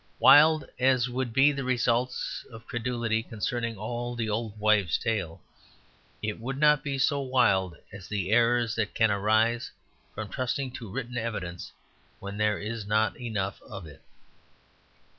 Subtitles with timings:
[0.17, 5.39] Wild as would be the results of credulity concerning all the old wives' tales,
[6.23, 9.69] it would not be so wild as the errors that can arise
[10.15, 11.71] from trusting to written evidence
[12.19, 14.01] when there is not enough of it.